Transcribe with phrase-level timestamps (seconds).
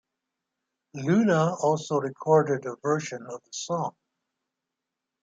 [0.95, 3.93] Loona also recorded a version of the song.